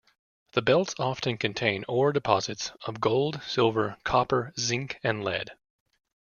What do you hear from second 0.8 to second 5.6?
often contain ore deposits of gold, silver, copper, zinc and lead.